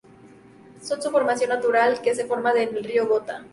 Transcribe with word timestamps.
Son 0.81 0.99
una 0.99 1.11
formación 1.11 1.49
natural 1.51 2.01
que 2.01 2.15
se 2.15 2.25
forma 2.25 2.51
en 2.53 2.75
el 2.75 2.83
río 2.83 3.07
Göta. 3.07 3.45